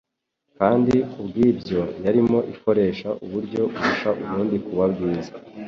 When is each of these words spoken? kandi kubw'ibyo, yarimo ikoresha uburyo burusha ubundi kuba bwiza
kandi 0.57 0.95
kubw'ibyo, 1.11 1.81
yarimo 2.05 2.39
ikoresha 2.53 3.09
uburyo 3.25 3.61
burusha 3.73 4.09
ubundi 4.21 4.55
kuba 4.65 4.83
bwiza 4.93 5.33